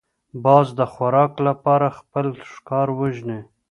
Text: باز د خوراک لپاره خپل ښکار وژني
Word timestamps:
باز 0.43 0.67
د 0.79 0.81
خوراک 0.93 1.33
لپاره 1.47 1.87
خپل 1.99 2.27
ښکار 2.53 2.87
وژني 2.99 3.39